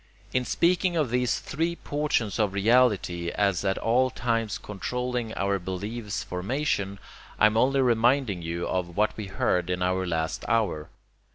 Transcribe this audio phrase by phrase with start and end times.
[0.33, 6.23] In speaking of these three portions of reality as at all times controlling our belief's
[6.23, 6.97] formation,
[7.37, 10.89] I am only reminding you of what we heard in our last hour.